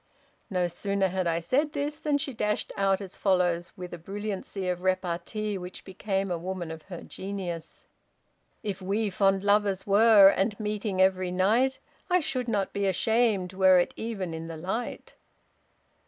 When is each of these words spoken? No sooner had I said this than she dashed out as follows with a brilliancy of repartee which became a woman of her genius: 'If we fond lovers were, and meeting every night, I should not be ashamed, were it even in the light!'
No 0.49 0.67
sooner 0.67 1.09
had 1.09 1.27
I 1.27 1.39
said 1.39 1.73
this 1.73 1.99
than 1.99 2.17
she 2.17 2.33
dashed 2.33 2.73
out 2.75 3.01
as 3.01 3.17
follows 3.17 3.71
with 3.77 3.93
a 3.93 3.99
brilliancy 3.99 4.67
of 4.67 4.81
repartee 4.81 5.59
which 5.59 5.83
became 5.83 6.31
a 6.31 6.39
woman 6.39 6.71
of 6.71 6.81
her 6.89 7.03
genius: 7.03 7.85
'If 8.63 8.81
we 8.81 9.11
fond 9.11 9.43
lovers 9.43 9.85
were, 9.85 10.29
and 10.29 10.59
meeting 10.59 10.99
every 10.99 11.29
night, 11.29 11.77
I 12.09 12.19
should 12.19 12.47
not 12.47 12.73
be 12.73 12.87
ashamed, 12.87 13.53
were 13.53 13.77
it 13.77 13.93
even 13.95 14.33
in 14.33 14.47
the 14.47 14.57
light!' 14.57 15.13